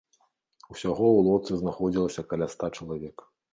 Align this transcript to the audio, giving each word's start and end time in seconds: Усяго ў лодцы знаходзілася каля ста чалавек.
Усяго 0.75 1.05
ў 1.17 1.19
лодцы 1.27 1.53
знаходзілася 1.61 2.25
каля 2.35 2.51
ста 2.57 2.73
чалавек. 2.81 3.17